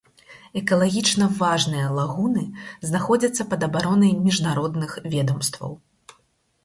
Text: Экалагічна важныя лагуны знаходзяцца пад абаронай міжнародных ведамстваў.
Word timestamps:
Экалагічна 0.61 1.27
важныя 1.41 1.91
лагуны 1.99 2.43
знаходзяцца 2.93 3.47
пад 3.55 3.61
абаронай 3.71 4.11
міжнародных 4.25 4.91
ведамстваў. 5.17 5.71